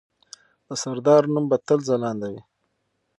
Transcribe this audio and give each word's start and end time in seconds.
د 0.67 0.69
سردار 0.83 1.23
نوم 1.33 1.45
به 1.51 1.57
تل 1.67 1.79
ځلانده 1.89 2.27
وي. 2.33 2.41